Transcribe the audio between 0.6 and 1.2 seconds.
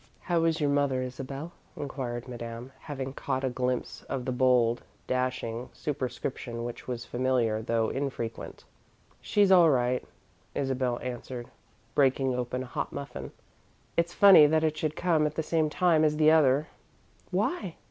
mother,